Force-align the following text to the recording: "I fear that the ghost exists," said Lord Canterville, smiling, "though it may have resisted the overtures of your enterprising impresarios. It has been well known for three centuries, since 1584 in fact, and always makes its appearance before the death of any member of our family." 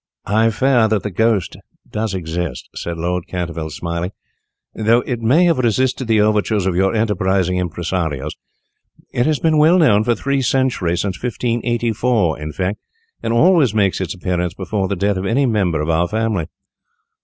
"I 0.25 0.49
fear 0.49 0.87
that 0.87 1.03
the 1.03 1.11
ghost 1.11 1.57
exists," 1.95 2.67
said 2.73 2.97
Lord 2.97 3.27
Canterville, 3.27 3.69
smiling, 3.69 4.11
"though 4.73 5.01
it 5.01 5.19
may 5.21 5.43
have 5.45 5.59
resisted 5.59 6.07
the 6.07 6.21
overtures 6.21 6.65
of 6.65 6.75
your 6.75 6.95
enterprising 6.95 7.57
impresarios. 7.59 8.35
It 9.13 9.27
has 9.27 9.37
been 9.37 9.59
well 9.59 9.77
known 9.77 10.03
for 10.03 10.15
three 10.15 10.41
centuries, 10.41 11.01
since 11.01 11.21
1584 11.21 12.39
in 12.39 12.51
fact, 12.51 12.79
and 13.21 13.31
always 13.31 13.75
makes 13.75 14.01
its 14.01 14.15
appearance 14.15 14.55
before 14.55 14.87
the 14.87 14.95
death 14.95 15.17
of 15.17 15.27
any 15.27 15.45
member 15.45 15.81
of 15.81 15.89
our 15.91 16.07
family." 16.07 16.47